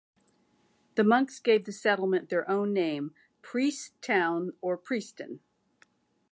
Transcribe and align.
The 0.95 1.03
monks 1.03 1.37
gave 1.37 1.65
the 1.65 1.71
settlement 1.71 2.29
their 2.29 2.49
own 2.49 2.73
name, 2.73 3.13
Prieststown 3.43 4.53
or 4.59 4.75
Prieston. 4.75 5.41